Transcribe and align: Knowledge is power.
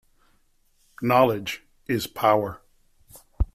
Knowledge 1.03 1.61
is 1.87 2.07
power. 2.07 2.61